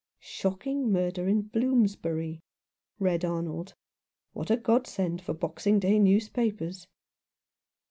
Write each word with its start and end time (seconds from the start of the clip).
"Shocking 0.19 0.91
murder 0.91 1.27
in 1.27 1.43
Bloomsbury," 1.43 2.41
read 2.97 3.23
Arnold. 3.23 3.75
"What 4.33 4.49
a 4.49 4.57
godsend 4.57 5.21
for 5.21 5.35
Boxing 5.35 5.77
Day 5.79 5.99
newspapers." 5.99 6.87